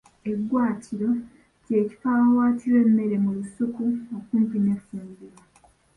[0.31, 1.09] Eggwaatiro
[1.63, 3.83] kye kifo awawaatirwa emmere mu lusuku
[4.17, 5.39] okumpi n’effumbiro.